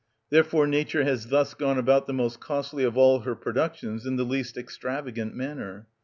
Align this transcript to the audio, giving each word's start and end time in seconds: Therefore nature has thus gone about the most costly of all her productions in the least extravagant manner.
Therefore 0.31 0.65
nature 0.65 1.03
has 1.03 1.27
thus 1.27 1.53
gone 1.53 1.77
about 1.77 2.07
the 2.07 2.13
most 2.13 2.39
costly 2.39 2.83
of 2.83 2.97
all 2.97 3.19
her 3.19 3.35
productions 3.35 4.03
in 4.03 4.15
the 4.15 4.25
least 4.25 4.57
extravagant 4.57 5.35
manner. 5.35 5.85